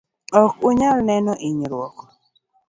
[0.41, 1.95] okunyal neno hinyruok.